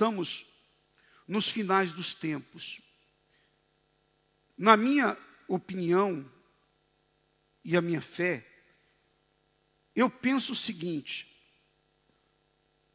[0.00, 0.46] estamos
[1.28, 2.80] nos finais dos tempos.
[4.56, 5.14] Na minha
[5.46, 6.26] opinião
[7.62, 8.46] e a minha fé,
[9.94, 11.30] eu penso o seguinte: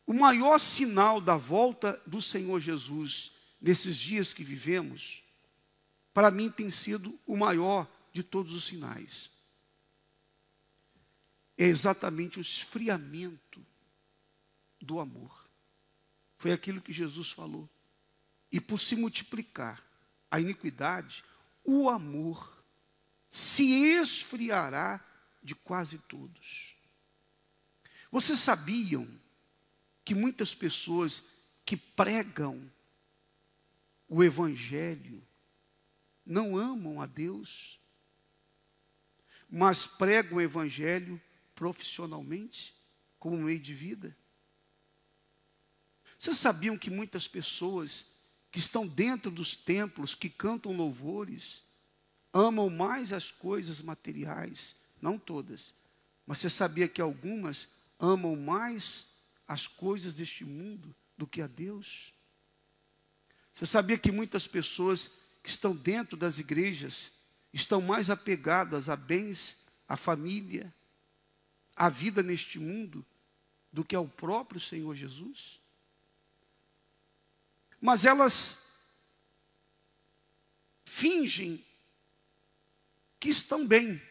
[0.07, 3.31] o maior sinal da volta do Senhor Jesus
[3.61, 5.23] nesses dias que vivemos,
[6.11, 9.29] para mim tem sido o maior de todos os sinais.
[11.55, 13.63] É exatamente o esfriamento
[14.81, 15.44] do amor.
[16.37, 17.69] Foi aquilo que Jesus falou.
[18.51, 19.83] E por se multiplicar
[20.29, 21.23] a iniquidade,
[21.63, 22.63] o amor
[23.31, 25.03] se esfriará
[25.43, 26.75] de quase todos.
[28.11, 29.07] Vocês sabiam
[30.03, 31.25] que muitas pessoas
[31.65, 32.71] que pregam
[34.07, 35.21] o Evangelho
[36.25, 37.79] não amam a Deus,
[39.49, 41.21] mas pregam o Evangelho
[41.53, 42.75] profissionalmente,
[43.19, 44.15] como meio de vida?
[46.25, 48.07] Vocês sabiam que muitas pessoas
[48.51, 51.61] que estão dentro dos templos, que cantam louvores,
[52.33, 55.71] amam mais as coisas materiais, não todas,
[56.25, 57.67] mas você sabia que algumas
[57.99, 59.05] amam mais
[59.47, 62.11] as coisas deste mundo do que a Deus?
[63.53, 65.11] Você sabia que muitas pessoas
[65.43, 67.11] que estão dentro das igrejas
[67.53, 69.57] estão mais apegadas a bens,
[69.87, 70.73] à família,
[71.75, 73.05] à vida neste mundo,
[73.71, 75.63] do que ao próprio Senhor Jesus?
[77.79, 78.65] Mas elas
[80.85, 81.65] fingem
[83.19, 84.01] que estão bem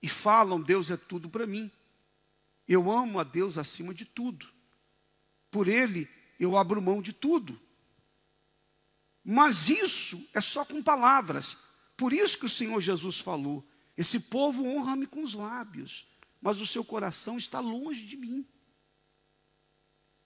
[0.00, 1.70] e falam: Deus é tudo para mim.
[2.66, 4.48] Eu amo a Deus acima de tudo.
[5.50, 7.60] Por Ele eu abro mão de tudo.
[9.24, 11.56] Mas isso é só com palavras.
[11.96, 13.64] Por isso que o Senhor Jesus falou:
[13.96, 16.06] esse povo honra-me com os lábios,
[16.40, 18.46] mas o seu coração está longe de mim.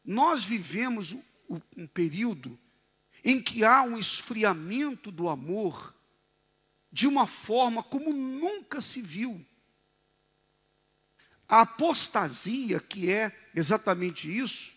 [0.05, 1.15] Nós vivemos
[1.49, 2.59] um período
[3.25, 5.95] em que há um esfriamento do amor
[6.93, 9.45] de uma forma como nunca se viu.
[11.49, 14.75] A apostasia, que é exatamente isso,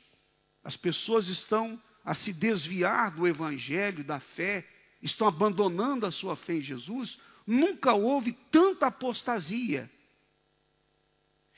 [0.64, 4.68] as pessoas estão a se desviar do evangelho, da fé,
[5.02, 9.90] estão abandonando a sua fé em Jesus, nunca houve tanta apostasia.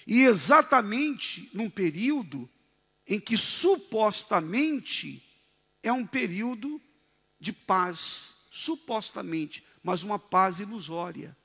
[0.06, 2.50] E exatamente num período
[3.12, 5.22] em que supostamente
[5.84, 6.82] é um período
[7.38, 11.36] de paz, supostamente, mas uma paz ilusória.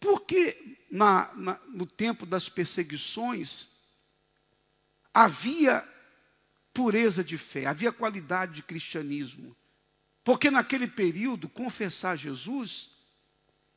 [0.00, 3.68] Porque na, na, no tempo das perseguições
[5.14, 5.88] havia
[6.74, 9.56] pureza de fé, havia qualidade de cristianismo.
[10.24, 12.96] Porque naquele período, confessar Jesus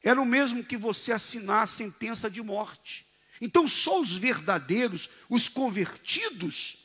[0.02, 3.06] era o mesmo que você assinar a sentença de morte.
[3.42, 6.78] Então, só os verdadeiros, os convertidos,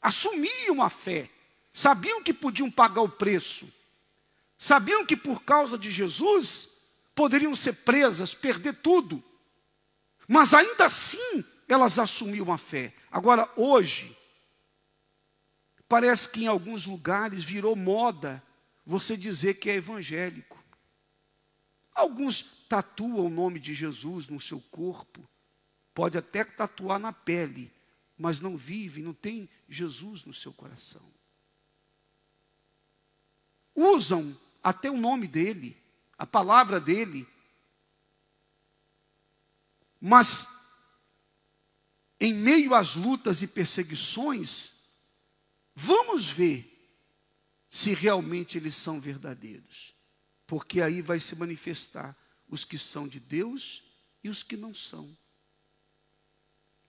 [0.00, 1.30] assumiam a fé,
[1.72, 3.72] sabiam que podiam pagar o preço,
[4.58, 6.80] sabiam que por causa de Jesus
[7.14, 9.22] poderiam ser presas, perder tudo,
[10.28, 12.94] mas ainda assim elas assumiam a fé.
[13.10, 14.16] Agora, hoje,
[15.88, 18.42] parece que em alguns lugares virou moda
[18.84, 20.58] você dizer que é evangélico.
[21.94, 25.28] Alguns tatuam o nome de Jesus no seu corpo,
[26.00, 27.70] pode até tatuar na pele,
[28.16, 31.06] mas não vive, não tem Jesus no seu coração.
[33.74, 35.76] Usam até o nome dele,
[36.16, 37.28] a palavra dele,
[40.00, 40.48] mas
[42.18, 44.80] em meio às lutas e perseguições,
[45.74, 46.66] vamos ver
[47.68, 49.94] se realmente eles são verdadeiros.
[50.46, 52.16] Porque aí vai se manifestar
[52.48, 53.82] os que são de Deus
[54.24, 55.14] e os que não são.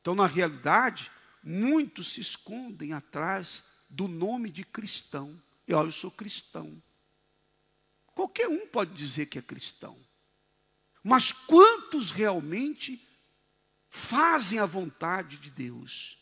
[0.01, 1.12] Então, na realidade,
[1.44, 5.41] muitos se escondem atrás do nome de cristão.
[5.67, 6.81] Eu, eu sou cristão.
[8.13, 9.97] Qualquer um pode dizer que é cristão.
[11.03, 13.07] Mas quantos realmente
[13.89, 16.18] fazem a vontade de Deus?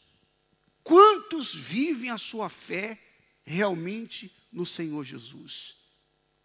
[0.83, 3.01] Quantos vivem a sua fé
[3.43, 5.75] realmente no Senhor Jesus?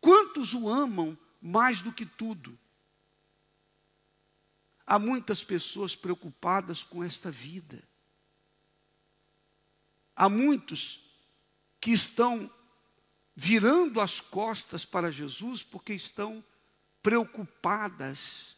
[0.00, 2.58] Quantos o amam mais do que tudo?
[4.86, 7.82] Há muitas pessoas preocupadas com esta vida.
[10.14, 11.18] Há muitos
[11.80, 12.50] que estão
[13.34, 16.44] virando as costas para Jesus porque estão
[17.02, 18.56] preocupadas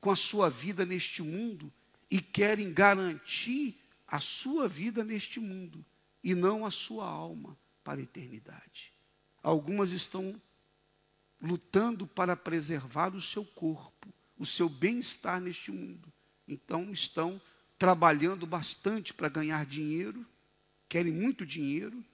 [0.00, 1.72] com a sua vida neste mundo
[2.10, 5.84] e querem garantir a sua vida neste mundo
[6.22, 8.92] e não a sua alma para a eternidade.
[9.42, 10.40] Algumas estão
[11.40, 14.12] lutando para preservar o seu corpo,
[14.42, 16.12] o seu bem-estar neste mundo.
[16.46, 17.40] Então estão
[17.78, 20.26] trabalhando bastante para ganhar dinheiro
[20.92, 22.04] querem muito dinheiro,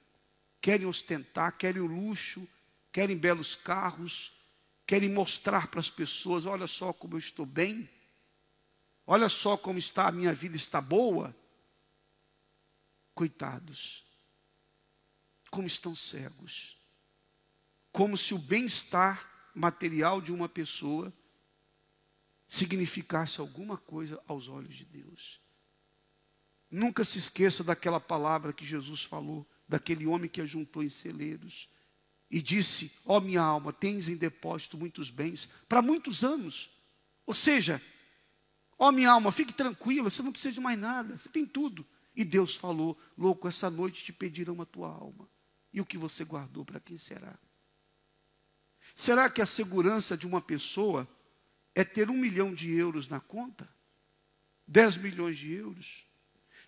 [0.61, 2.47] querem ostentar, querem o luxo,
[2.93, 4.33] querem belos carros,
[4.87, 7.91] querem mostrar para as pessoas: olha só como eu estou bem,
[9.05, 11.35] olha só como está a minha vida está boa.
[13.13, 14.05] Coitados,
[15.51, 16.79] como estão cegos,
[17.91, 21.13] como se o bem-estar material de uma pessoa
[22.59, 25.41] significasse alguma coisa aos olhos de Deus.
[26.71, 31.69] Nunca se esqueça daquela palavra que Jesus falou, daquele homem que ajuntou em celeiros
[32.31, 36.71] e disse: Ó oh, minha alma, tens em depósito muitos bens para muitos anos.
[37.25, 37.81] Ou seja,
[38.79, 41.87] ó oh, minha alma, fique tranquila, você não precisa de mais nada, você tem tudo.
[42.15, 45.29] E Deus falou: Louco, essa noite te pedirão a tua alma.
[45.73, 47.39] E o que você guardou, para quem será?
[48.95, 51.09] Será que a segurança de uma pessoa
[51.81, 53.69] é ter um milhão de euros na conta?
[54.67, 56.05] Dez milhões de euros?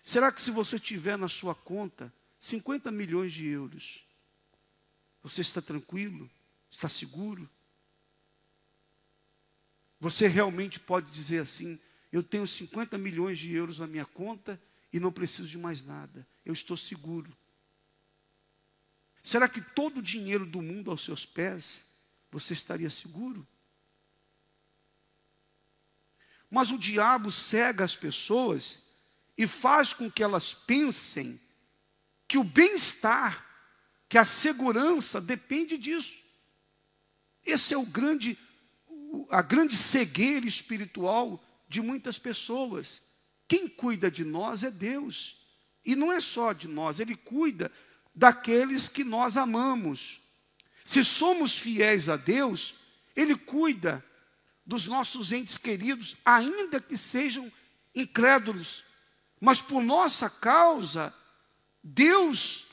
[0.01, 4.05] Será que se você tiver na sua conta 50 milhões de euros,
[5.21, 6.31] você está tranquilo?
[6.71, 7.49] Está seguro?
[9.99, 11.77] Você realmente pode dizer assim:
[12.09, 14.57] eu tenho 50 milhões de euros na minha conta
[14.93, 17.35] e não preciso de mais nada, eu estou seguro.
[19.21, 21.85] Será que todo o dinheiro do mundo aos seus pés,
[22.31, 23.45] você estaria seguro?
[26.51, 28.83] Mas o diabo cega as pessoas
[29.37, 31.39] e faz com que elas pensem
[32.27, 33.47] que o bem-estar
[34.09, 36.21] que a segurança depende disso.
[37.45, 38.37] Esse é o grande
[39.29, 43.01] a grande cegueira espiritual de muitas pessoas.
[43.47, 45.37] Quem cuida de nós é Deus.
[45.85, 47.71] E não é só de nós, ele cuida
[48.13, 50.21] daqueles que nós amamos.
[50.83, 52.75] Se somos fiéis a Deus,
[53.15, 54.03] ele cuida
[54.71, 57.51] dos nossos entes queridos, ainda que sejam
[57.93, 58.85] incrédulos.
[59.37, 61.13] Mas por nossa causa,
[61.83, 62.67] Deus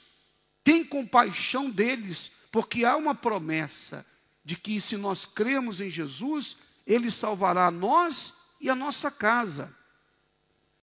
[0.63, 4.07] tem compaixão deles, porque há uma promessa
[4.45, 9.77] de que se nós cremos em Jesus, Ele salvará nós e a nossa casa.